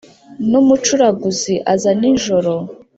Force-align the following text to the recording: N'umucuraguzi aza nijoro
N'umucuraguzi 0.49 1.53
aza 1.73 1.91
nijoro 1.99 2.53